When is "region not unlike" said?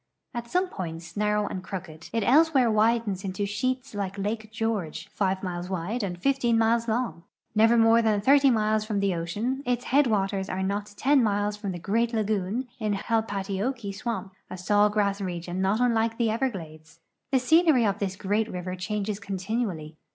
15.21-16.17